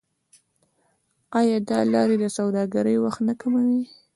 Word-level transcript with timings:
آیا 1.39 1.57
دا 1.69 1.79
لارې 1.93 2.15
د 2.19 2.25
سوداګرۍ 2.37 2.95
وخت 2.99 3.21
نه 3.27 3.33
کموي؟ 3.41 3.81